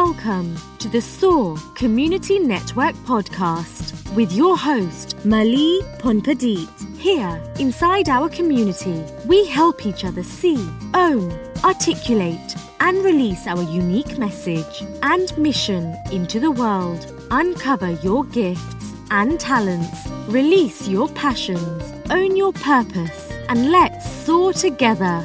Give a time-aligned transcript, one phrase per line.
[0.00, 6.98] Welcome to the SOAR Community Network podcast with your host, Mali Ponpadit.
[6.98, 10.58] Here, inside our community, we help each other see,
[10.94, 11.30] own,
[11.62, 17.12] articulate, and release our unique message and mission into the world.
[17.30, 25.24] Uncover your gifts and talents, release your passions, own your purpose, and let's soar together.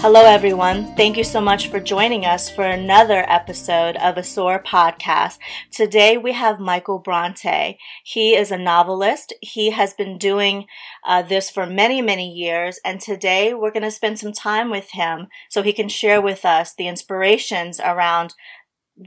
[0.00, 0.94] Hello, everyone.
[0.94, 5.38] Thank you so much for joining us for another episode of a SOAR podcast.
[5.72, 7.78] Today we have Michael Bronte.
[8.04, 9.32] He is a novelist.
[9.40, 10.66] He has been doing
[11.06, 12.78] uh, this for many, many years.
[12.84, 16.44] And today we're going to spend some time with him so he can share with
[16.44, 18.34] us the inspirations around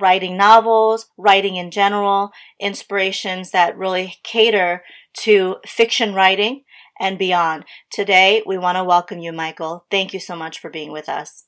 [0.01, 4.83] writing novels, writing in general, inspirations that really cater
[5.19, 6.63] to fiction writing
[6.99, 7.65] and beyond.
[7.91, 9.85] Today, we want to welcome you, Michael.
[9.89, 11.45] Thank you so much for being with us.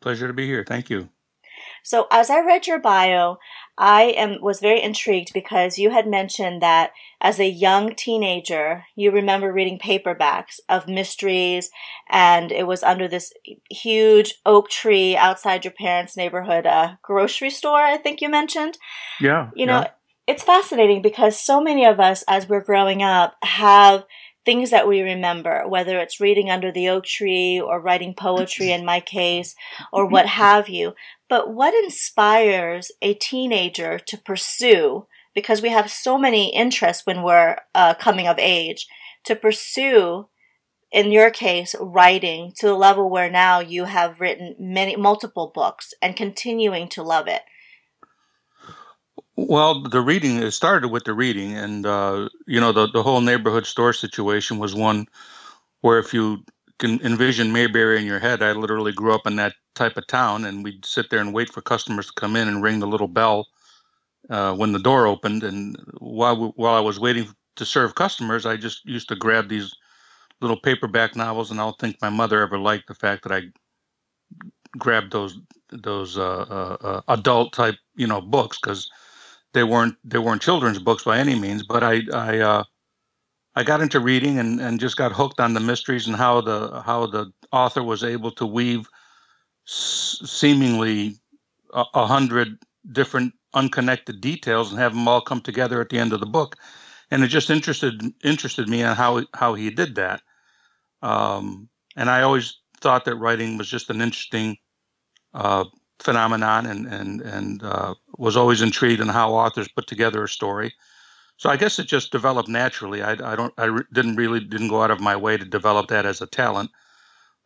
[0.00, 0.64] Pleasure to be here.
[0.66, 1.10] Thank you.
[1.82, 3.38] So, as I read your bio,
[3.78, 9.10] I am was very intrigued because you had mentioned that as a young teenager, you
[9.10, 11.70] remember reading paperbacks of mysteries,
[12.08, 13.32] and it was under this
[13.70, 17.80] huge oak tree outside your parents' neighborhood uh, grocery store.
[17.80, 18.78] I think you mentioned.
[19.20, 19.50] Yeah.
[19.54, 19.90] You know, yeah.
[20.26, 24.04] it's fascinating because so many of us, as we're growing up, have
[24.44, 28.84] things that we remember, whether it's reading under the oak tree or writing poetry in
[28.84, 29.54] my case,
[29.92, 30.94] or what have you.
[31.28, 37.56] But what inspires a teenager to pursue, because we have so many interests when we're
[37.74, 38.86] uh, coming of age,
[39.24, 40.28] to pursue,
[40.90, 45.92] in your case, writing to the level where now you have written many, multiple books
[46.00, 47.42] and continuing to love it?
[49.48, 53.22] Well, the reading it started with the reading, and uh, you know the the whole
[53.22, 55.06] neighborhood store situation was one
[55.80, 56.44] where if you
[56.78, 60.44] can envision Mayberry in your head, I literally grew up in that type of town,
[60.44, 63.08] and we'd sit there and wait for customers to come in and ring the little
[63.08, 63.48] bell
[64.28, 67.26] uh, when the door opened, and while we, while I was waiting
[67.56, 69.74] to serve customers, I just used to grab these
[70.42, 73.44] little paperback novels, and I don't think my mother ever liked the fact that I
[74.78, 75.40] grabbed those
[75.70, 78.90] those uh, uh, uh adult type you know books because
[79.54, 82.64] they weren't they weren't children's books by any means, but I I uh,
[83.54, 86.82] I got into reading and, and just got hooked on the mysteries and how the
[86.82, 88.88] how the author was able to weave
[89.68, 91.16] s- seemingly
[91.74, 92.58] a, a, hundred
[92.92, 96.56] different unconnected details and have them all come together at the end of the book,
[97.10, 100.22] and it just interested interested me on how how he did that.
[101.02, 104.58] Um, and I always thought that writing was just an interesting
[105.34, 105.64] uh,
[106.00, 110.74] phenomenon and and and uh, was always intrigued in how authors put together a story.
[111.38, 113.02] So I guess it just developed naturally.
[113.02, 115.88] I, I don't I re- didn't really didn't go out of my way to develop
[115.88, 116.70] that as a talent,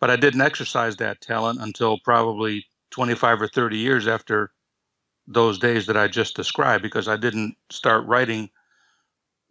[0.00, 4.50] but I didn't exercise that talent until probably 25 or 30 years after
[5.28, 8.50] those days that I just described because I didn't start writing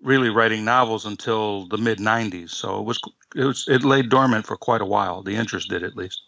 [0.01, 2.49] really writing novels until the mid 90s.
[2.49, 2.99] So it was
[3.33, 5.23] it was it lay dormant for quite a while.
[5.23, 6.21] The interest did at least.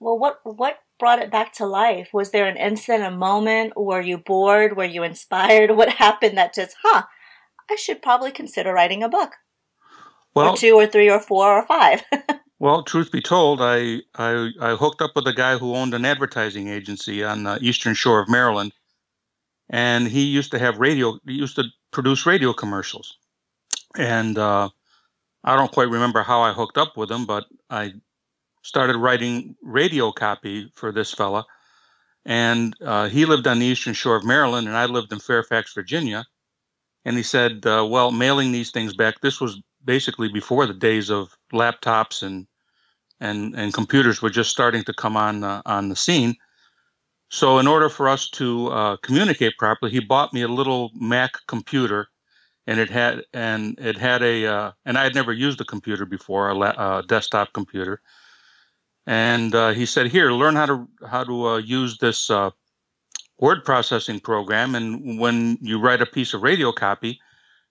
[0.00, 2.10] Well, what what brought it back to life?
[2.12, 3.72] Was there an instant, a moment?
[3.76, 4.76] Were you bored?
[4.76, 5.70] Were you inspired?
[5.76, 7.02] What happened that just, huh,
[7.70, 9.32] I should probably consider writing a book?
[10.34, 12.02] Well, or two or three or four or five.
[12.58, 16.04] well, truth be told, I, I, I hooked up with a guy who owned an
[16.04, 18.72] advertising agency on the eastern shore of Maryland,
[19.70, 21.18] and he used to have radio.
[21.26, 23.16] He used to produce radio commercials,
[23.96, 24.70] and uh,
[25.44, 27.94] I don't quite remember how I hooked up with him, but I
[28.64, 31.44] started writing radio copy for this fella.
[32.24, 35.74] And uh, he lived on the eastern shore of Maryland, and I lived in Fairfax,
[35.74, 36.24] Virginia.
[37.04, 41.10] And he said, uh, well, mailing these things back, this was basically before the days
[41.10, 42.46] of laptops and
[43.20, 46.34] and and computers were just starting to come on uh, on the scene.
[47.28, 51.32] So in order for us to uh, communicate properly, he bought me a little Mac
[51.46, 52.08] computer,
[52.66, 56.06] and it had and it had a uh, and I had never used a computer
[56.06, 58.00] before, a, la- a desktop computer
[59.06, 62.50] and uh, he said, "Here, learn how to how to uh, use this uh,
[63.38, 64.74] word processing program.
[64.74, 67.20] And when you write a piece of radio copy,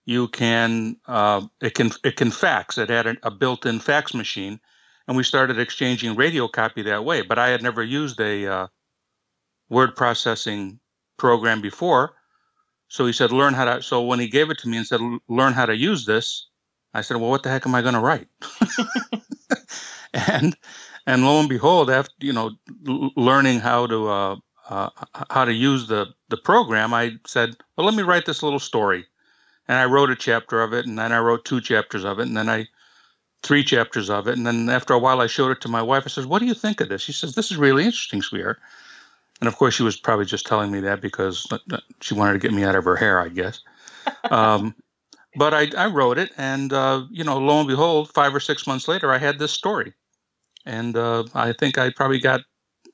[0.06, 2.78] you can uh, it can it can fax.
[2.78, 4.60] It had a, built-in fax machine,
[5.08, 7.22] and we started exchanging radio copy that way.
[7.22, 8.68] But I had never used a uh,
[9.70, 10.80] word processing
[11.18, 12.16] program before,
[12.90, 15.00] so he said, "Learn how to." So when he gave it to me and said,
[15.30, 16.48] "Learn how to use this,"
[16.94, 18.28] I said, "Well, what the heck am I going to write?"
[20.14, 20.54] and
[21.06, 22.52] and lo and behold, after you know
[23.16, 24.36] learning how to uh,
[24.70, 24.90] uh,
[25.30, 29.06] how to use the the program, I said, well, let me write this little story,
[29.68, 32.28] and I wrote a chapter of it, and then I wrote two chapters of it,
[32.28, 32.68] and then I
[33.44, 34.38] three chapters of it.
[34.38, 36.04] And then after a while, I showed it to my wife.
[36.06, 37.02] I said, What do you think of this?
[37.02, 38.60] She says, This is really interesting, sweetheart.
[39.42, 41.48] And of course, she was probably just telling me that because
[42.00, 43.60] she wanted to get me out of her hair, I guess.
[44.32, 44.76] Um,
[45.38, 48.68] but I, I, wrote it, and uh, you know, lo and behold, five or six
[48.68, 49.94] months later, I had this story,
[50.65, 52.42] and uh, I think I probably got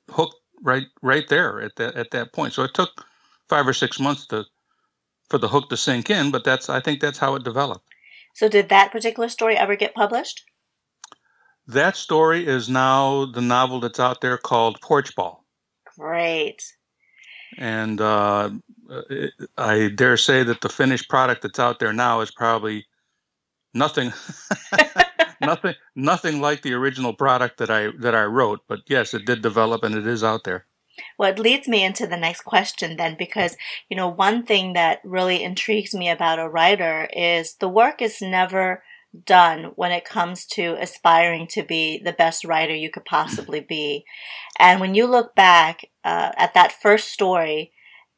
[0.10, 2.54] hooked right right there at that at that point.
[2.54, 3.06] So it took
[3.48, 4.46] five or six months to
[5.30, 7.86] for the hook to sink in, but that's I think that's how it developed.
[8.34, 10.44] So did that particular story ever get published?
[11.68, 15.46] That story is now the novel that's out there called Porch Ball.
[15.98, 16.64] Great.
[17.58, 18.50] And uh,
[19.58, 22.86] I dare say that the finished product that's out there now is probably
[23.74, 24.14] nothing,
[25.42, 28.62] nothing, nothing like the original product that I that I wrote.
[28.68, 30.66] But yes, it did develop, and it is out there.
[31.18, 33.56] Well, it leads me into the next question then, because,
[33.90, 38.22] you know, one thing that really intrigues me about a writer is the work is
[38.22, 38.84] never
[39.26, 44.06] done when it comes to aspiring to be the best writer you could possibly be.
[44.60, 47.72] And when you look back uh, at that first story,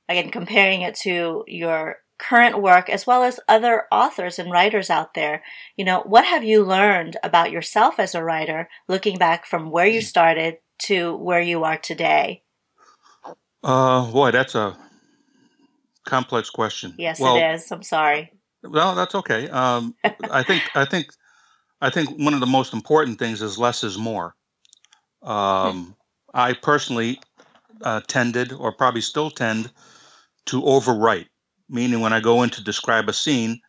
[0.09, 5.15] again, comparing it to your current work as well as other authors and writers out
[5.15, 5.43] there,
[5.75, 9.87] you know, what have you learned about yourself as a writer looking back from where
[9.87, 12.43] you started to where you are today?
[13.63, 14.77] Uh, boy, that's a
[16.05, 16.93] complex question.
[16.97, 17.71] Yes, well, it is.
[17.71, 18.31] I'm sorry.
[18.63, 19.49] Well, that's okay.
[19.49, 21.07] Um, I think I think
[21.81, 24.35] I think one of the most important things is less is more.
[25.23, 25.95] Um,
[26.33, 27.19] I personally
[27.81, 29.71] uh, tended, or probably still tend,
[30.45, 31.27] to overwrite.
[31.71, 33.61] Meaning, when I go in to describe a scene,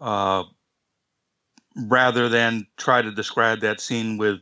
[0.00, 0.42] uh,
[1.76, 4.40] rather than try to describe that scene with,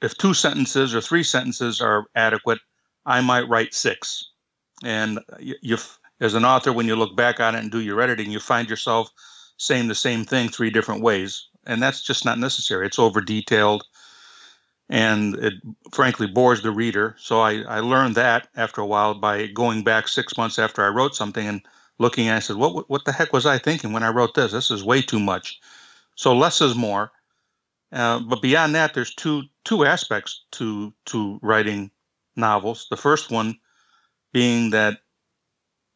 [0.00, 2.60] if two sentences or three sentences are adequate,
[3.04, 4.30] I might write six.
[4.84, 5.76] And you, you,
[6.20, 8.70] as an author, when you look back on it and do your editing, you find
[8.70, 9.10] yourself
[9.56, 11.48] saying the same thing three different ways.
[11.66, 12.86] And that's just not necessary.
[12.86, 13.82] It's over detailed
[14.88, 15.54] and it
[15.92, 17.14] frankly bores the reader.
[17.18, 20.88] So I, I learned that after a while by going back six months after I
[20.88, 21.60] wrote something and
[21.98, 24.34] looking at it and said, what, what the heck was I thinking when I wrote
[24.34, 24.52] this?
[24.52, 25.60] This is way too much.
[26.14, 27.12] So less is more.
[27.92, 31.90] Uh, but beyond that, there's two two aspects to to writing
[32.36, 32.86] novels.
[32.90, 33.58] The first one
[34.32, 34.98] being that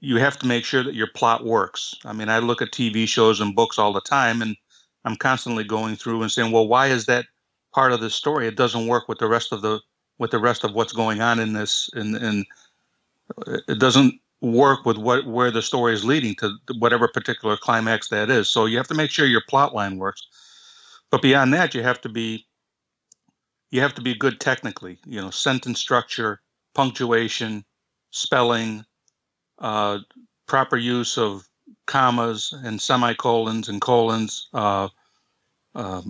[0.00, 1.94] you have to make sure that your plot works.
[2.04, 4.56] I mean, I look at TV shows and books all the time, and
[5.04, 7.26] I'm constantly going through and saying, well, why is that
[7.74, 8.48] part of the story?
[8.48, 9.80] It doesn't work with the rest of the
[10.18, 12.46] with the rest of what's going on in this, and and
[13.68, 18.28] it doesn't work with what where the story is leading to whatever particular climax that
[18.28, 18.48] is.
[18.48, 20.26] So you have to make sure your plot line works.
[21.10, 22.46] But beyond that, you have to be
[23.70, 24.98] you have to be good technically.
[25.06, 26.42] You know, sentence structure,
[26.74, 27.64] punctuation,
[28.10, 28.84] spelling,
[29.58, 30.00] uh,
[30.46, 31.48] proper use of
[31.86, 34.88] commas and semicolons and colons, uh,
[35.76, 36.02] uh,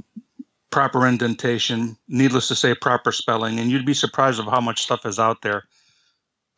[0.70, 1.99] proper indentation.
[2.08, 3.61] Needless to say, proper spelling.
[3.61, 5.64] And you'd be surprised of how much stuff is out there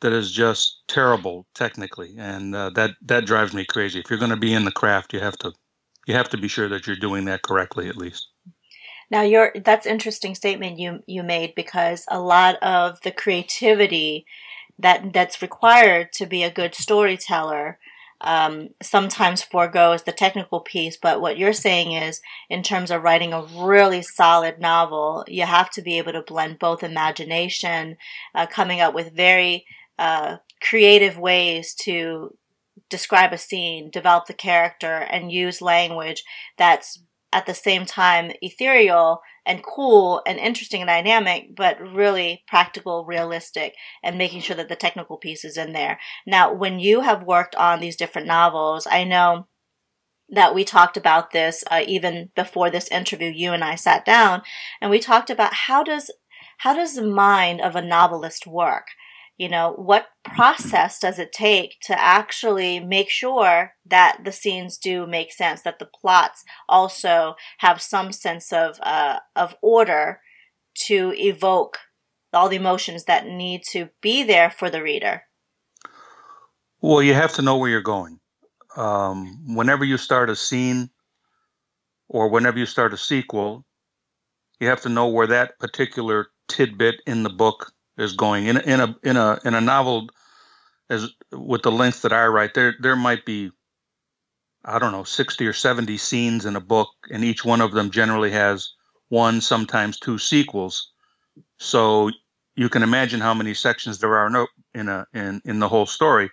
[0.04, 3.98] that is just terrible technically, and uh, that that drives me crazy.
[4.00, 5.52] If you're going to be in the craft, you have to
[6.06, 8.28] you have to be sure that you're doing that correctly at least.
[9.10, 14.26] Now, your that's interesting statement you you made because a lot of the creativity
[14.78, 17.78] that that's required to be a good storyteller
[18.20, 20.98] um, sometimes foregoes the technical piece.
[21.00, 25.70] But what you're saying is, in terms of writing a really solid novel, you have
[25.70, 27.96] to be able to blend both imagination,
[28.34, 29.64] uh, coming up with very
[29.98, 32.36] uh, creative ways to
[32.90, 36.22] describe a scene, develop the character, and use language
[36.58, 43.04] that's at the same time ethereal and cool and interesting and dynamic, but really practical,
[43.04, 45.98] realistic, and making sure that the technical piece is in there.
[46.26, 49.48] Now, when you have worked on these different novels, I know
[50.30, 53.30] that we talked about this uh, even before this interview.
[53.30, 54.42] You and I sat down,
[54.80, 56.10] and we talked about how does
[56.58, 58.86] how does the mind of a novelist work?
[59.36, 65.06] You know, what process does it take to actually make sure that the scenes do
[65.06, 70.20] make sense, that the plots also have some sense of, uh, of order
[70.86, 71.78] to evoke
[72.32, 75.22] all the emotions that need to be there for the reader?
[76.80, 78.20] Well, you have to know where you're going.
[78.76, 80.90] Um, whenever you start a scene
[82.08, 83.64] or whenever you start a sequel,
[84.60, 88.60] you have to know where that particular tidbit in the book is going in a,
[88.60, 90.08] in a in a in a novel
[90.90, 93.50] as with the length that I write there there might be
[94.64, 97.90] I don't know 60 or 70 scenes in a book and each one of them
[97.90, 98.72] generally has
[99.08, 100.90] one sometimes two sequels.
[101.58, 102.10] So
[102.56, 106.30] you can imagine how many sections there are in a in in the whole story.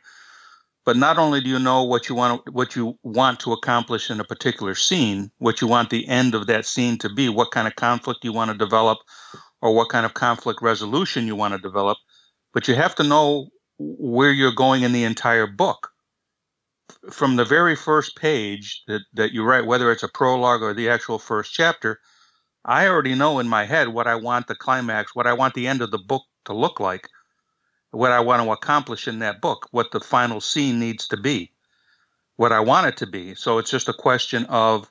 [0.84, 4.20] But not only do you know what you want what you want to accomplish in
[4.20, 7.68] a particular scene, what you want the end of that scene to be, what kind
[7.68, 9.00] of conflict you want to develop,
[9.62, 11.98] or what kind of conflict resolution you want to develop,
[12.53, 15.89] but you have to know where you're going in the entire book.
[17.10, 20.89] From the very first page that, that you write, whether it's a prologue or the
[20.89, 22.00] actual first chapter,
[22.65, 25.68] I already know in my head what I want the climax, what I want the
[25.68, 27.08] end of the book to look like
[27.91, 31.51] what I want to accomplish in that book, what the final scene needs to be,
[32.38, 33.36] what I want it to be.
[33.36, 34.89] So it's just a question of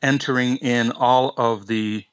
[0.00, 2.04] entering in all of the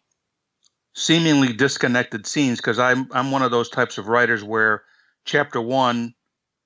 [0.94, 4.84] seemingly disconnected scenes because I'm I'm one of those types of writers where
[5.26, 6.14] chapter one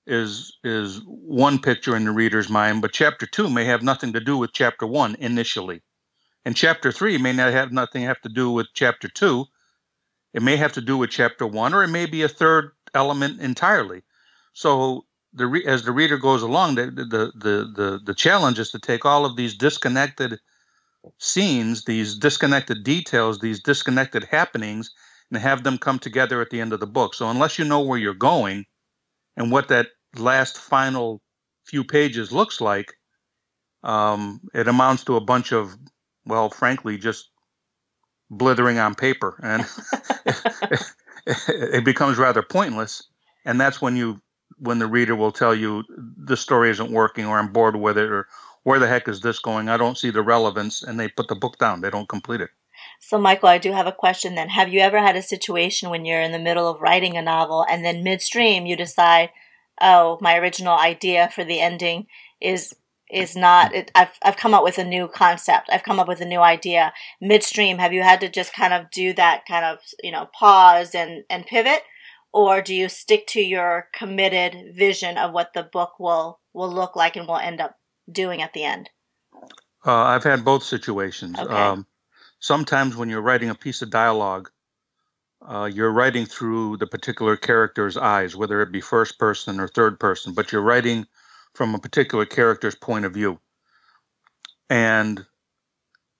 [0.07, 4.19] is is one picture in the reader's mind, but chapter two may have nothing to
[4.19, 5.81] do with chapter one initially.
[6.45, 9.45] And chapter three may not have nothing have to do with chapter two.
[10.33, 13.41] It may have to do with chapter one, or it may be a third element
[13.41, 14.03] entirely.
[14.53, 18.71] So the re- as the reader goes along, the, the the the the challenge is
[18.71, 20.39] to take all of these disconnected
[21.17, 24.91] scenes, these disconnected details, these disconnected happenings,
[25.31, 27.13] and have them come together at the end of the book.
[27.13, 28.65] So unless you know where you're going
[29.37, 31.21] and what that last final
[31.65, 32.93] few pages looks like,
[33.83, 35.75] um, it amounts to a bunch of,
[36.25, 37.29] well, frankly, just
[38.29, 39.65] blithering on paper, and
[41.47, 43.03] it becomes rather pointless.
[43.45, 44.21] And that's when you
[44.57, 45.83] when the reader will tell you
[46.17, 48.27] the story isn't working or I'm bored with it or
[48.65, 49.69] where the heck is this going?
[49.69, 51.81] I don't see the relevance and they put the book down.
[51.81, 52.49] They don't complete it.
[52.99, 54.49] So Michael, I do have a question then.
[54.49, 57.63] Have you ever had a situation when you're in the middle of writing a novel
[57.69, 59.29] and then midstream you decide,
[59.79, 62.07] "Oh, my original idea for the ending
[62.41, 62.75] is
[63.11, 65.69] is not it, I've I've come up with a new concept.
[65.71, 66.91] I've come up with a new idea
[67.21, 67.77] midstream.
[67.77, 71.23] Have you had to just kind of do that kind of, you know, pause and
[71.29, 71.83] and pivot
[72.33, 76.95] or do you stick to your committed vision of what the book will will look
[76.95, 77.77] like and will end up
[78.11, 78.89] doing at the end?
[79.85, 81.37] Uh, I've had both situations.
[81.39, 81.53] Okay.
[81.53, 81.85] Um,
[82.39, 84.49] sometimes when you're writing a piece of dialogue,
[85.47, 89.99] uh, you're writing through the particular character's eyes, whether it be first person or third
[89.99, 91.05] person, but you're writing
[91.53, 93.39] from a particular character's point of view.
[94.69, 95.23] And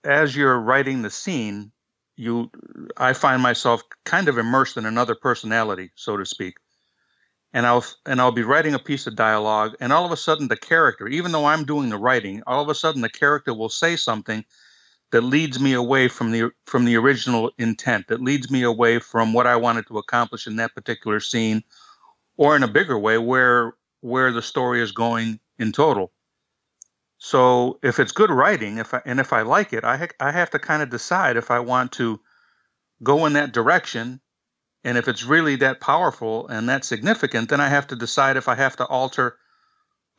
[0.04, 1.72] as you're writing the scene,
[2.16, 2.52] you
[2.96, 6.58] I find myself kind of immersed in another personality, so to speak.
[7.56, 10.50] And I'll and I'll be writing a piece of dialogue, and all of a sudden
[10.50, 13.70] the character, even though I'm doing the writing, all of a sudden the character will
[13.70, 14.44] say something
[15.12, 19.32] that leads me away from the from the original intent, that leads me away from
[19.32, 21.64] what I wanted to accomplish in that particular scene,
[22.36, 26.12] or in a bigger way, where where the story is going in total.
[27.20, 30.34] So if it's good writing, if I, and if I like it, I ha- I
[30.34, 32.20] have to kind of decide if I want to
[33.02, 34.20] go in that direction,
[34.86, 38.48] and if it's really that powerful and that significant, then I have to decide if
[38.48, 39.36] I have to alter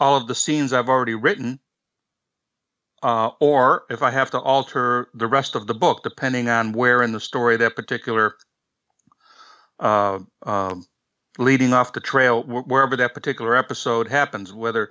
[0.01, 1.61] all of the scenes I've already written,
[3.01, 7.01] uh, or if I have to alter the rest of the book, depending on where
[7.01, 8.35] in the story that particular
[9.79, 10.75] uh, uh,
[11.39, 14.89] leading off the trail wherever that particular episode happens whether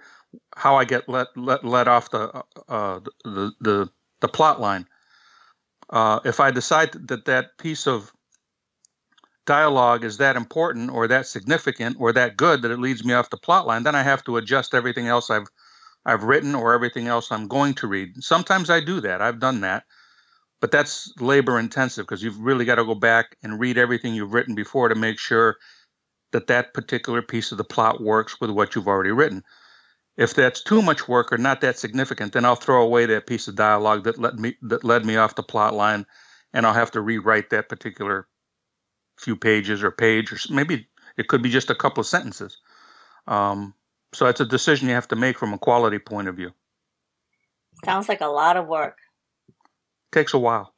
[0.55, 3.89] how i get let let, let off the uh, the, the
[4.19, 4.85] the plot line.
[5.89, 8.13] Uh, if i decide that that piece of
[9.45, 13.29] dialogue is that important or that significant or that good that it leads me off
[13.29, 15.47] the plot line then i have to adjust everything else i've
[16.05, 18.23] i've written or everything else i'm going to read.
[18.23, 19.21] Sometimes i do that.
[19.21, 19.83] I've done that.
[20.61, 24.33] But that's labor intensive because you've really got to go back and read everything you've
[24.33, 25.57] written before to make sure
[26.31, 29.43] that that particular piece of the plot works with what you've already written.
[30.17, 33.47] If that's too much work or not that significant, then I'll throw away that piece
[33.47, 36.05] of dialogue that led me that led me off the plot line,
[36.53, 38.27] and I'll have to rewrite that particular
[39.17, 42.57] few pages or page, or maybe it could be just a couple of sentences.
[43.27, 43.73] Um,
[44.13, 46.51] so it's a decision you have to make from a quality point of view.
[47.83, 48.97] Sounds like a lot of work.
[50.11, 50.73] Takes a while.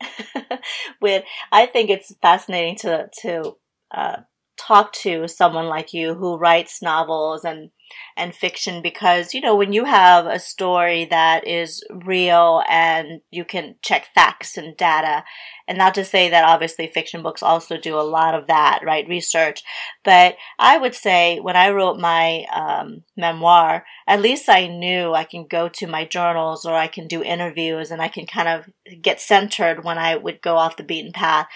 [1.02, 3.58] With I think it's fascinating to to
[3.92, 4.18] uh,
[4.58, 7.70] talk to someone like you who writes novels and
[8.18, 13.46] and fiction because you know when you have a story that is real and you
[13.46, 15.24] can check facts and data
[15.68, 19.08] and not to say that obviously fiction books also do a lot of that right
[19.08, 19.64] research
[20.04, 25.24] but i would say when i wrote my um, memoir at least i knew i
[25.24, 29.02] can go to my journals or i can do interviews and i can kind of
[29.02, 31.48] get centered when i would go off the beaten path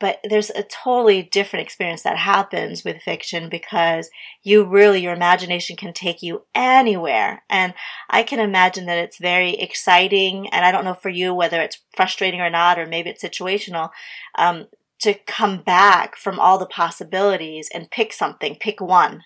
[0.00, 4.10] but there's a totally different experience that happens with fiction because
[4.42, 7.74] you really your imagination can take you anywhere and
[8.08, 11.78] i can imagine that it's very exciting and i don't know for you whether it's
[11.94, 13.90] frustrating or not or maybe it's situational
[14.36, 14.66] um,
[14.98, 19.22] to come back from all the possibilities and pick something pick one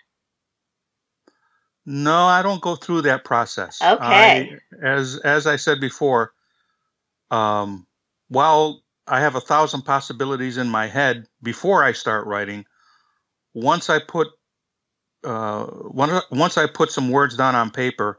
[1.86, 3.78] No, I don't go through that process.
[3.82, 4.58] Okay.
[4.82, 6.32] I, as as I said before,
[7.30, 7.86] um,
[8.28, 12.64] while I have a thousand possibilities in my head before I start writing,
[13.52, 14.28] once I put
[15.24, 15.66] uh,
[16.30, 18.18] once I put some words down on paper,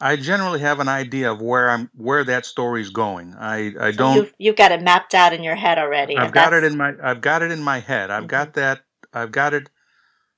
[0.00, 3.34] I generally have an idea of where I'm where that story's going.
[3.34, 4.16] I I so don't.
[4.16, 6.16] You've, you've, got it mapped out in your head already.
[6.16, 8.10] I've got it in my I've got it in my head.
[8.10, 8.28] I've mm-hmm.
[8.28, 8.80] got that.
[9.12, 9.68] I've got it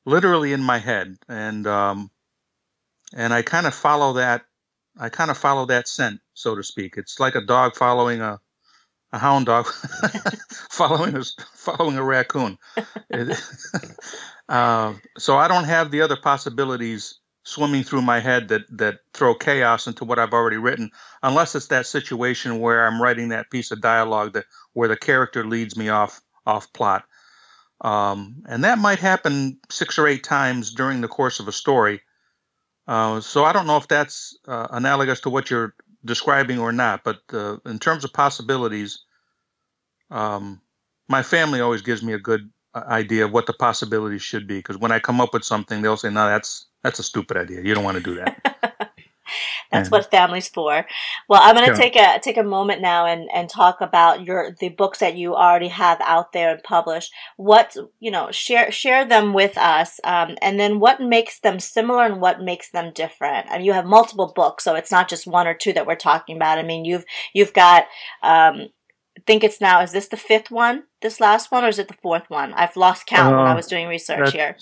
[0.06, 2.11] literally in my head, and um,
[3.14, 4.42] and I kind of follow that.
[4.99, 6.94] I kind of follow that scent, so to speak.
[6.97, 8.40] It's like a dog following a
[9.12, 9.67] a hound dog
[10.71, 11.23] following a
[11.55, 12.59] following a raccoon.
[14.49, 19.35] uh, so I don't have the other possibilities swimming through my head that that throw
[19.35, 20.90] chaos into what I've already written,
[21.23, 25.45] unless it's that situation where I'm writing that piece of dialogue that where the character
[25.45, 27.05] leads me off off plot.
[27.81, 32.02] Um, and that might happen six or eight times during the course of a story.
[32.87, 37.04] Uh, so I don't know if that's uh, analogous to what you're describing or not,
[37.04, 39.04] but uh, in terms of possibilities,
[40.11, 40.61] um,
[41.09, 44.59] my family always gives me a good uh, idea of what the possibilities should be.
[44.59, 47.62] Because when I come up with something, they'll say, "No, that's that's a stupid idea.
[47.62, 48.90] You don't want to do that."
[49.71, 49.99] That's yeah.
[49.99, 50.85] what family's for.
[51.30, 54.56] Well, I'm going to take a take a moment now and and talk about your
[54.58, 57.12] the books that you already have out there and published.
[57.37, 62.02] What you know, share share them with us, um, and then what makes them similar
[62.02, 63.46] and what makes them different.
[63.49, 65.94] I mean, you have multiple books, so it's not just one or two that we're
[65.94, 66.58] talking about.
[66.58, 67.84] I mean, you've you've got.
[68.25, 68.70] Um,
[69.16, 69.82] I think it's now.
[69.82, 70.84] Is this the fifth one?
[71.00, 72.52] This last one, or is it the fourth one?
[72.54, 74.56] I've lost count uh, when I uh, was doing research here.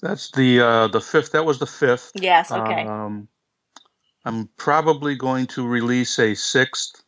[0.00, 1.32] That's the uh, the fifth.
[1.32, 2.12] That was the fifth.
[2.14, 2.50] Yes.
[2.50, 2.86] Okay.
[2.86, 3.28] Um,
[4.28, 7.02] I'm probably going to release a sixth.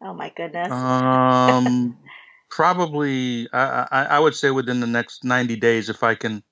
[0.00, 0.72] Oh my goodness.
[0.72, 1.98] Um,
[2.50, 6.42] probably I, I, I would say within the next 90 days if I can.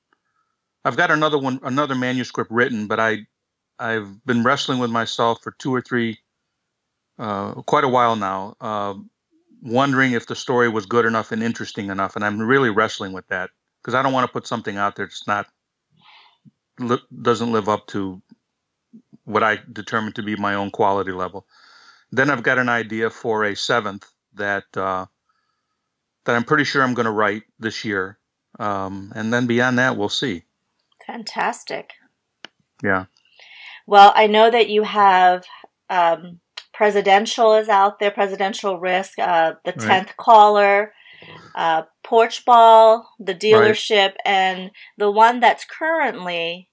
[0.85, 3.27] I've got another one, another manuscript written, but I
[3.79, 6.19] I've been wrestling with myself for two or three,
[7.19, 8.95] uh, quite a while now, uh,
[9.63, 13.27] wondering if the story was good enough and interesting enough, and I'm really wrestling with
[13.29, 13.49] that
[13.81, 15.47] because I don't want to put something out there that's not
[17.23, 18.21] doesn't live up to
[19.33, 21.47] what I determined to be my own quality level.
[22.11, 25.07] Then I've got an idea for a seventh that uh,
[26.25, 28.19] that I'm pretty sure I'm going to write this year,
[28.59, 30.45] um, and then beyond that, we'll see.
[31.07, 31.91] Fantastic.
[32.83, 33.07] Yeah.
[33.87, 35.45] Well, I know that you have
[35.91, 36.41] um,
[36.73, 40.17] presidential is out there, presidential risk, uh, the tenth right.
[40.17, 40.93] caller,
[41.55, 44.17] uh, porch ball, the dealership, right.
[44.25, 46.69] and the one that's currently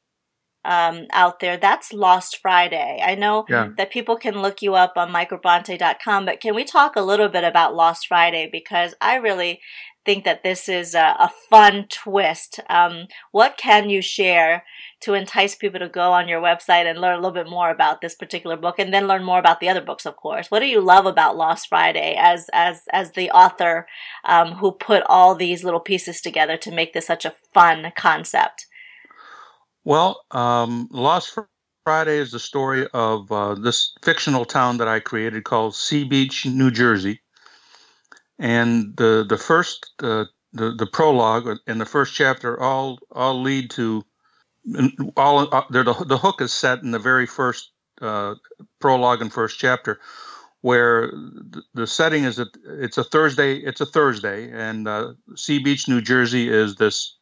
[0.66, 1.58] um, out there.
[1.58, 3.02] That's Lost Friday.
[3.04, 3.70] I know yeah.
[3.78, 7.44] that people can look you up on michaelbronte.com, but can we talk a little bit
[7.44, 8.50] about Lost Friday?
[8.52, 9.62] Because I really
[10.06, 12.60] think that this is a, a fun twist.
[12.70, 14.64] Um, what can you share
[15.02, 18.02] to entice people to go on your website and learn a little bit more about
[18.02, 20.50] this particular book and then learn more about the other books, of course?
[20.50, 23.88] What do you love about Lost Friday as, as, as the author
[24.26, 28.66] um, who put all these little pieces together to make this such a fun concept?
[29.90, 31.36] Well, um, Lost
[31.84, 36.46] Friday is the story of uh, this fictional town that I created called Sea Beach,
[36.46, 37.22] New Jersey.
[38.38, 43.72] And the the first uh, the the prologue and the first chapter all all lead
[43.72, 44.06] to
[45.18, 48.36] all uh, the the hook is set in the very first uh,
[48.80, 50.00] prologue and first chapter
[50.62, 51.10] where
[51.74, 56.00] the, setting is that it's a Thursday it's a Thursday and uh, Sea Beach, New
[56.00, 57.19] Jersey is this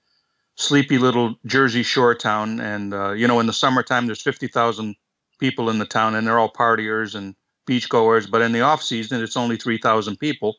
[0.57, 2.59] sleepy little Jersey Shore town.
[2.59, 4.95] And, uh, you know, in the summertime, there's 50,000
[5.39, 7.35] people in the town and they're all partiers and
[7.67, 8.29] beachgoers.
[8.29, 10.57] But in the off season, it's only 3,000 people.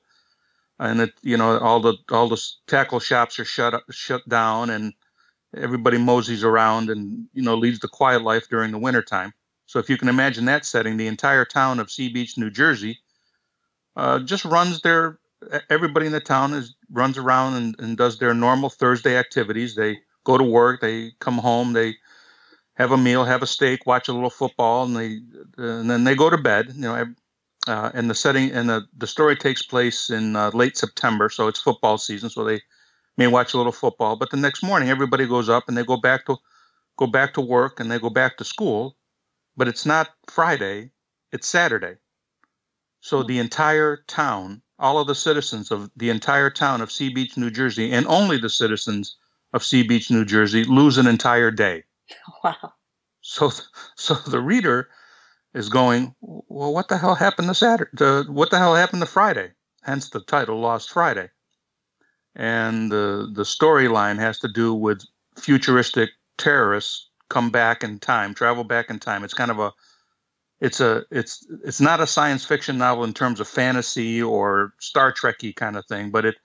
[0.78, 4.92] And it, you know, all the all the tackle shops are shut shut down, and
[5.56, 9.32] everybody moseys around and you know leads the quiet life during the wintertime.
[9.66, 13.00] So if you can imagine that setting, the entire town of Sea Beach, New Jersey,
[13.96, 15.18] uh, just runs their
[15.68, 19.74] everybody in the town is runs around and, and does their normal Thursday activities.
[19.74, 21.96] They go to work, they come home, they
[22.74, 25.20] have a meal, have a steak, watch a little football, and they
[25.56, 26.72] and then they go to bed.
[26.74, 27.06] You know,
[27.66, 31.48] uh, and the setting and the the story takes place in uh, late September, so
[31.48, 32.30] it's football season.
[32.30, 32.60] So they
[33.16, 35.96] may watch a little football, but the next morning everybody goes up and they go
[35.96, 36.36] back to
[36.96, 38.96] go back to work and they go back to school.
[39.56, 40.92] But it's not Friday;
[41.32, 41.96] it's Saturday.
[43.00, 47.36] So the entire town all of the citizens of the entire town of Sea Beach,
[47.36, 49.16] New Jersey, and only the citizens
[49.52, 51.84] of Sea Beach, New Jersey, lose an entire day.
[52.44, 52.72] Wow.
[53.20, 53.50] So,
[53.96, 54.88] so the reader
[55.52, 57.90] is going, well, what the hell happened to Saturday?
[57.98, 59.50] To, what the hell happened to Friday?
[59.82, 61.28] Hence the title, Lost Friday.
[62.34, 65.02] And the the storyline has to do with
[65.36, 69.24] futuristic terrorists come back in time, travel back in time.
[69.24, 69.72] It's kind of a
[70.60, 75.12] it's a it's it's not a science fiction novel in terms of fantasy or Star
[75.12, 76.36] Trekky kind of thing, but it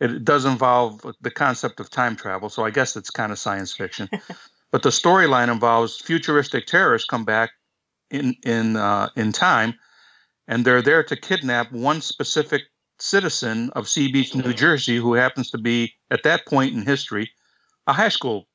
[0.00, 2.48] it does involve the concept of time travel.
[2.48, 4.08] So I guess it's kind of science fiction.
[4.70, 7.50] but the storyline involves futuristic terrorists come back
[8.10, 9.74] in in uh, in time,
[10.48, 12.62] and they're there to kidnap one specific
[12.98, 17.30] citizen of Sea Beach, New Jersey, who happens to be at that point in history
[17.86, 18.46] a high school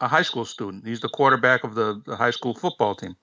[0.00, 0.86] a high school student.
[0.86, 3.16] He's the quarterback of the, the high school football team.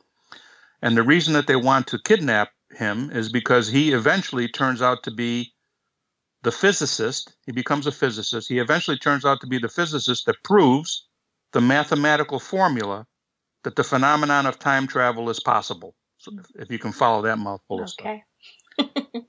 [0.81, 5.03] And the reason that they want to kidnap him is because he eventually turns out
[5.03, 5.53] to be
[6.43, 7.35] the physicist.
[7.45, 8.47] He becomes a physicist.
[8.47, 11.07] He eventually turns out to be the physicist that proves
[11.51, 13.05] the mathematical formula
[13.63, 15.95] that the phenomenon of time travel is possible.
[16.17, 18.23] So if, you can follow that mouthful of okay.
[18.73, 18.89] stuff.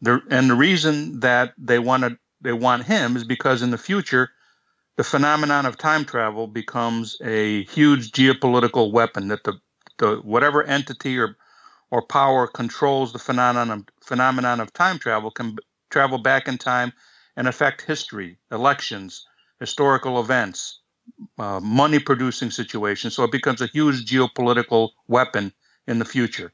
[0.00, 3.78] the, and the reason that they want to they want him is because in the
[3.78, 4.30] future
[4.96, 9.60] the phenomenon of time travel becomes a huge geopolitical weapon that the
[10.00, 11.36] the whatever entity or
[11.92, 15.56] or power controls the phenomenon of, phenomenon of time travel can
[15.90, 16.92] travel back in time
[17.36, 19.26] and affect history, elections,
[19.58, 20.80] historical events,
[21.38, 23.14] uh, money producing situations.
[23.14, 25.52] So it becomes a huge geopolitical weapon
[25.88, 26.52] in the future.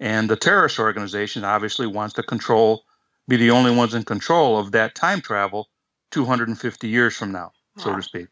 [0.00, 2.84] And the terrorist organization obviously wants to control,
[3.28, 5.68] be the only ones in control of that time travel
[6.12, 8.26] 250 years from now so to speak.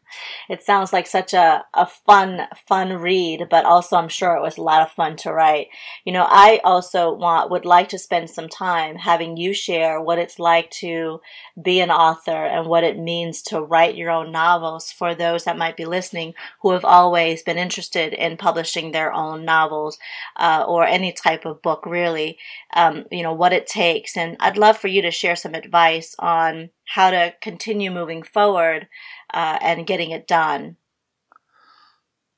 [0.49, 4.57] It sounds like such a, a fun, fun read, but also I'm sure it was
[4.57, 5.67] a lot of fun to write.
[6.05, 10.19] You know, I also want, would like to spend some time having you share what
[10.19, 11.21] it's like to
[11.61, 15.57] be an author and what it means to write your own novels for those that
[15.57, 19.97] might be listening who have always been interested in publishing their own novels,
[20.37, 22.37] uh, or any type of book really.
[22.73, 24.15] Um, you know, what it takes.
[24.15, 28.87] And I'd love for you to share some advice on how to continue moving forward
[29.33, 30.77] uh, and getting it done?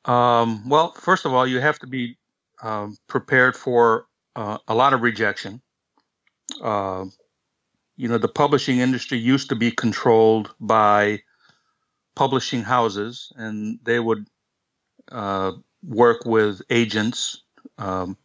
[0.06, 2.18] Um, well, first of all, you have to be
[2.62, 5.62] um, prepared for uh, a lot of rejection.
[6.62, 7.06] Uh,
[7.96, 11.20] you know, the publishing industry used to be controlled by
[12.16, 14.28] publishing houses, and they would
[15.12, 15.52] uh,
[15.84, 17.44] work with agents
[17.78, 18.18] um,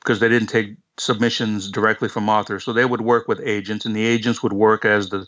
[0.00, 2.64] because they didn't take submissions directly from authors.
[2.64, 5.26] So they would work with agents, and the agents would work as the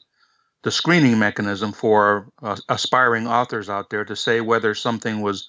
[0.62, 5.48] the screening mechanism for uh, aspiring authors out there to say whether something was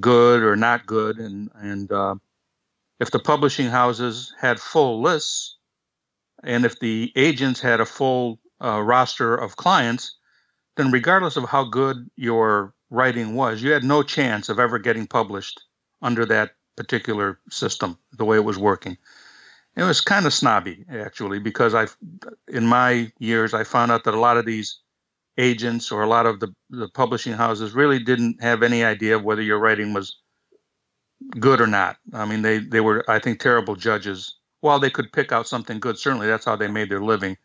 [0.00, 2.14] good or not good, and and uh,
[3.00, 5.56] if the publishing houses had full lists,
[6.42, 10.16] and if the agents had a full uh, roster of clients,
[10.76, 15.06] then regardless of how good your writing was, you had no chance of ever getting
[15.06, 15.60] published
[16.00, 18.96] under that particular system, the way it was working
[19.78, 21.86] it was kind of snobby actually because I,
[22.48, 24.80] in my years, I found out that a lot of these
[25.38, 29.22] agents or a lot of the, the publishing houses really didn't have any idea of
[29.22, 30.18] whether your writing was
[31.38, 31.96] good or not.
[32.12, 34.34] I mean, they they were I think terrible judges.
[34.60, 37.36] While they could pick out something good, certainly that's how they made their living.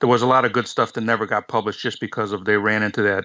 [0.00, 2.58] There was a lot of good stuff that never got published just because of they
[2.58, 3.24] ran into that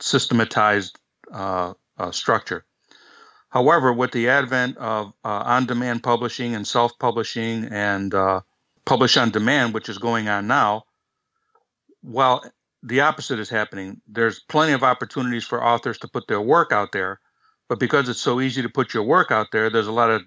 [0.00, 0.98] systematized
[1.30, 2.64] uh, uh, structure.
[3.50, 8.40] However, with the advent of uh, on demand publishing and self publishing and uh,
[8.84, 10.84] publish on demand, which is going on now,
[12.02, 12.44] while
[12.82, 16.92] the opposite is happening, there's plenty of opportunities for authors to put their work out
[16.92, 17.20] there.
[17.68, 20.22] But because it's so easy to put your work out there, there's a lot of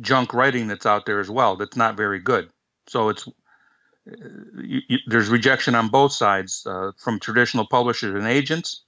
[0.00, 2.50] junk writing that's out there as well that's not very good.
[2.86, 3.26] So it's
[4.06, 8.84] you, you, there's rejection on both sides uh, from traditional publishers and agents,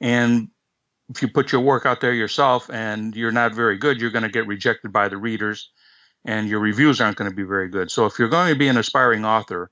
[0.00, 0.48] and
[1.10, 4.22] if you put your work out there yourself and you're not very good, you're going
[4.22, 5.70] to get rejected by the readers
[6.24, 7.90] and your reviews aren't going to be very good.
[7.90, 9.70] So if you're going to be an aspiring author,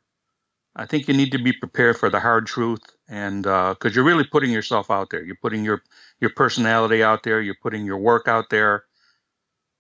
[0.74, 4.04] I think you need to be prepared for the hard truth and because uh, you're
[4.04, 5.24] really putting yourself out there.
[5.24, 5.82] You're putting your
[6.20, 7.40] your personality out there.
[7.40, 8.84] You're putting your work out there,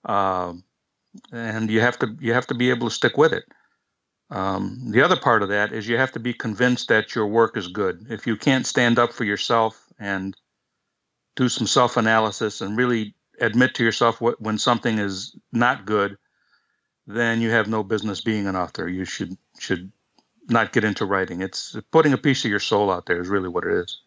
[0.04, 0.54] uh,
[1.30, 3.44] and you have to you have to be able to stick with it.
[4.30, 7.56] Um, the other part of that is you have to be convinced that your work
[7.56, 8.06] is good.
[8.10, 10.36] If you can't stand up for yourself and
[11.38, 16.18] do some self analysis and really admit to yourself what, when something is not good,
[17.06, 18.88] then you have no business being an author.
[18.88, 19.90] You should should
[20.48, 21.40] not get into writing.
[21.40, 24.00] It's putting a piece of your soul out there is really what it is.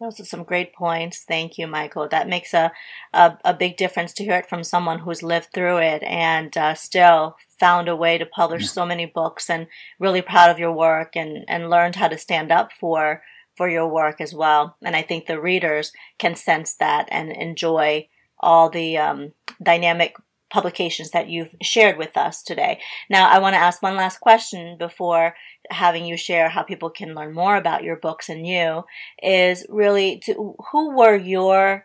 [0.00, 1.24] Those are some great points.
[1.26, 2.06] Thank you, Michael.
[2.08, 2.70] That makes a,
[3.12, 6.74] a, a big difference to hear it from someone who's lived through it and uh,
[6.74, 9.66] still found a way to publish so many books and
[9.98, 13.22] really proud of your work and, and learned how to stand up for
[13.58, 14.76] for your work as well.
[14.82, 18.08] And I think the readers can sense that and enjoy
[18.40, 20.16] all the um, dynamic
[20.48, 22.80] publications that you've shared with us today.
[23.10, 25.34] Now, I want to ask one last question before
[25.70, 28.84] having you share how people can learn more about your books and you
[29.22, 31.84] is really to, who were your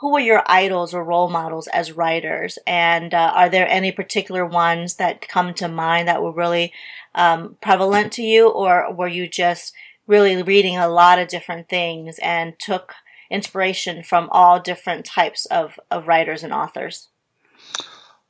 [0.00, 2.56] who were your idols or role models as writers?
[2.68, 6.72] And uh, are there any particular ones that come to mind that were really
[7.16, 9.74] um, prevalent to you, or were you just
[10.08, 12.94] really reading a lot of different things and took
[13.30, 17.08] inspiration from all different types of, of writers and authors?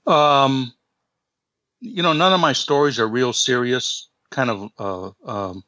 [0.07, 0.73] Um,
[1.81, 5.65] you know, none of my stories are real serious, kind of, uh, um,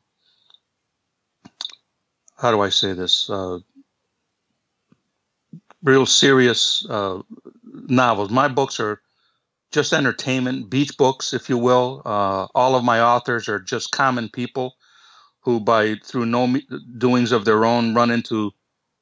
[2.37, 3.31] how do I say this?
[3.31, 3.61] Uh,
[5.83, 7.23] real serious uh,
[7.63, 8.31] novels.
[8.31, 9.01] My books are
[9.71, 12.03] just entertainment, beach books, if you will.
[12.05, 14.75] Uh, all of my authors are just common people
[15.41, 16.57] who, by through no
[16.99, 18.53] doings of their own, run into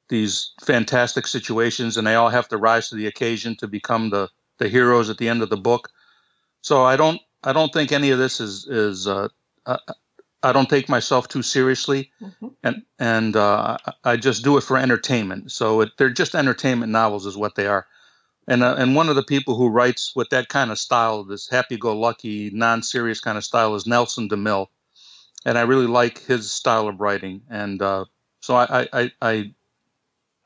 [0.07, 4.29] these fantastic situations, and they all have to rise to the occasion to become the
[4.57, 5.89] the heroes at the end of the book.
[6.61, 9.27] So I don't I don't think any of this is is uh,
[9.65, 9.77] I,
[10.41, 12.47] I don't take myself too seriously, mm-hmm.
[12.63, 15.51] and and uh, I just do it for entertainment.
[15.51, 17.85] So it, they're just entertainment novels, is what they are.
[18.47, 21.49] And uh, and one of the people who writes with that kind of style, this
[21.49, 24.67] happy-go-lucky, non-serious kind of style, is Nelson DeMille,
[25.45, 27.41] and I really like his style of writing.
[27.49, 28.05] And uh,
[28.41, 29.53] so I, I I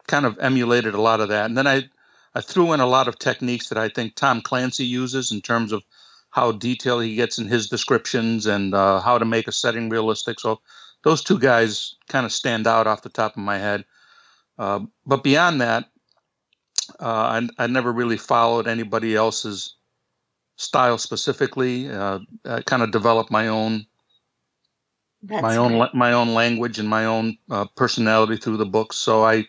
[0.07, 1.89] kind of emulated a lot of that, and then I
[2.35, 5.71] I threw in a lot of techniques that I think Tom Clancy uses in terms
[5.71, 5.83] of
[6.31, 10.39] how detailed he gets in his descriptions and uh, how to make a setting realistic.
[10.39, 10.61] So
[11.03, 13.85] those two guys kind of stand out off the top of my head.
[14.57, 15.85] Uh, but beyond that,
[16.99, 19.75] uh, I, I, never really followed anybody else's
[20.57, 21.89] style specifically.
[21.89, 23.85] Uh, I kind of developed my own.
[25.23, 28.97] That's my own my own language and my own uh, personality through the books.
[28.97, 29.47] So I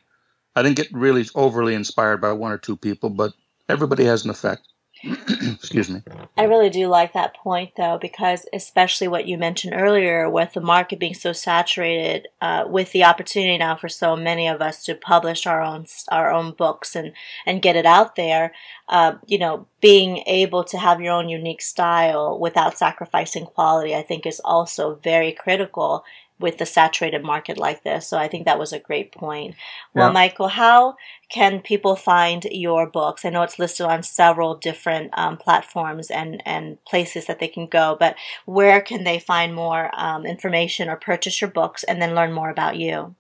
[0.57, 3.35] I didn't get really overly inspired by one or two people, but
[3.69, 4.69] everybody has an effect.
[5.05, 6.03] Excuse me.
[6.37, 10.61] I really do like that point, though, because especially what you mentioned earlier, with the
[10.61, 14.95] market being so saturated, uh, with the opportunity now for so many of us to
[14.95, 17.13] publish our own our own books and
[17.47, 18.53] and get it out there,
[18.89, 24.03] uh, you know, being able to have your own unique style without sacrificing quality, I
[24.03, 26.05] think, is also very critical
[26.39, 28.09] with the saturated market like this.
[28.09, 29.55] So I think that was a great point.
[29.95, 30.13] Well, yeah.
[30.13, 30.97] Michael, how
[31.31, 33.25] can people find your books?
[33.25, 37.67] I know it's listed on several different um, platforms and, and places that they can
[37.67, 38.17] go, but
[38.47, 42.51] where can they find more um, information or purchase your books and then learn more
[42.51, 43.15] about you?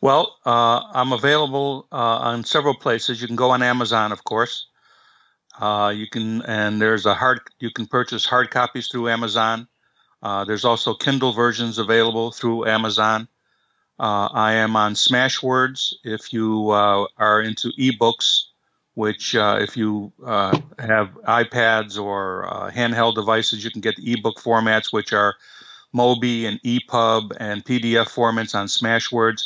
[0.00, 3.20] Well, uh, I'm available uh, on several places.
[3.20, 4.66] You can go on Amazon, of course.
[5.58, 7.40] Uh, you can, and there's a hard.
[7.58, 9.68] You can purchase hard copies through Amazon.
[10.22, 13.28] Uh, there's also Kindle versions available through Amazon.
[13.98, 18.44] Uh, I am on Smashwords if you uh, are into ebooks,
[18.94, 24.36] which, uh, if you uh, have iPads or handheld devices, you can get the ebook
[24.36, 25.36] formats, which are
[25.94, 29.44] Mobi and EPUB and PDF formats on Smashwords.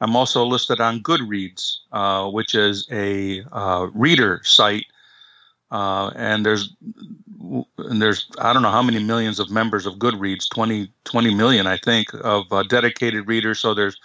[0.00, 1.78] I'm also listed on Goodreads,
[2.32, 3.42] which is a
[3.94, 4.86] reader site
[5.70, 6.74] uh, and there's
[7.40, 11.66] and there's I don't know how many millions of members of Goodreads 20 20 million
[11.66, 13.60] I think of uh, dedicated readers.
[13.60, 13.96] So there's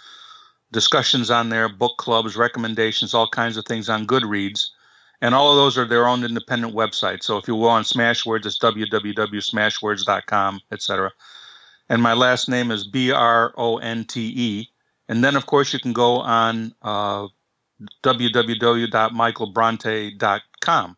[0.72, 4.68] discussions on there book clubs recommendations all kinds of things on Goodreads.
[5.20, 8.46] And all of those are their own independent websites so if you go on Smashwords
[8.46, 11.10] it's www.smashwords.com etc
[11.88, 14.68] and my last name is B R O N T E.
[15.08, 17.28] And then of course you can go on uh,
[18.02, 20.96] www.michaelbronte.com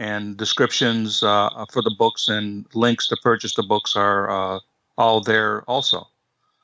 [0.00, 4.58] and descriptions uh, for the books and links to purchase the books are uh,
[4.96, 6.08] all there also.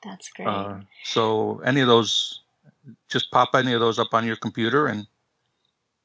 [0.03, 0.47] That's great.
[0.47, 2.41] Uh, so any of those,
[3.09, 5.05] just pop any of those up on your computer and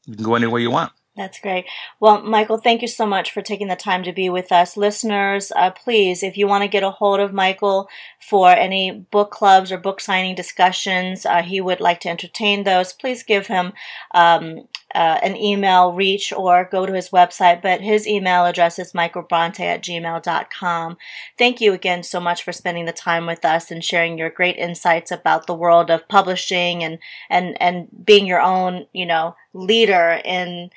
[0.07, 0.93] you can go anywhere you want.
[1.17, 1.67] That's great.
[2.01, 4.79] Well, Michael, thank you so much for taking the time to be with us.
[4.79, 9.31] Listeners, uh, please, if you want to get a hold of Michael for any book
[9.31, 12.95] clubs or book signing discussions, uh, he would like to entertain those.
[12.95, 13.75] Please give him
[14.15, 17.63] um, uh, an email reach or go to his website.
[17.63, 20.97] But his email address is michaelbronte at gmail.com.
[21.39, 24.57] Thank you again so much for spending the time with us and sharing your great
[24.57, 26.99] insights about the world of publishing and,
[27.31, 30.71] and, and being your own, you know, leader in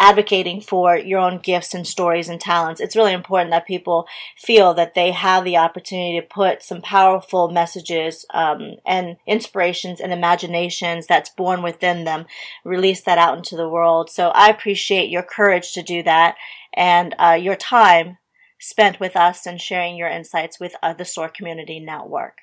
[0.00, 2.80] advocating for your own gifts and stories and talents.
[2.80, 7.50] It's really important that people feel that they have the opportunity to put some powerful
[7.50, 12.24] messages um, and inspirations and imaginations that's born within them,
[12.64, 14.08] release that out into the world.
[14.08, 16.36] So I appreciate your courage to do that
[16.72, 18.16] and uh, your time
[18.58, 22.38] spent with us and sharing your insights with uh, the SOAR Community Network.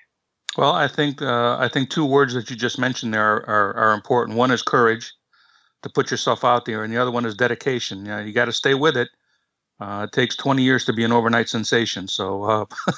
[0.58, 3.74] Well, I think uh, I think two words that you just mentioned there are, are,
[3.76, 4.38] are important.
[4.38, 5.13] One is courage,
[5.84, 8.00] to put yourself out there, and the other one is dedication.
[8.00, 9.10] You, know, you got to stay with it.
[9.80, 12.08] Uh, it takes 20 years to be an overnight sensation.
[12.08, 12.66] So uh,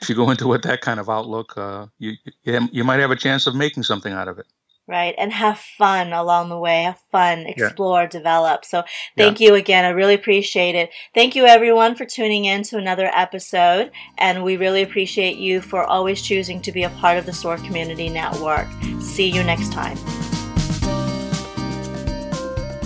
[0.00, 2.98] if you go into it with that kind of outlook, uh, you, you you might
[2.98, 4.46] have a chance of making something out of it.
[4.88, 5.14] right?
[5.18, 6.82] And have fun along the way.
[6.82, 8.08] Have fun, explore, yeah.
[8.08, 8.64] develop.
[8.64, 8.82] So
[9.16, 9.48] thank yeah.
[9.48, 9.84] you again.
[9.84, 10.90] I really appreciate it.
[11.14, 13.92] Thank you everyone for tuning in to another episode.
[14.18, 17.58] And we really appreciate you for always choosing to be a part of the SOAR
[17.58, 18.66] Community Network.
[19.00, 19.96] See you next time.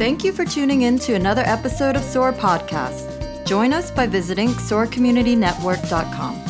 [0.01, 3.45] Thank you for tuning in to another episode of SOAR Podcast.
[3.45, 6.50] Join us by visiting soarcommunitynetwork.com.